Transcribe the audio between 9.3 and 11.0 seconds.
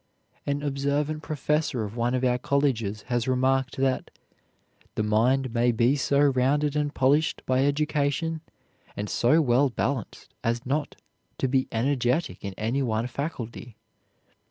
well balanced, as not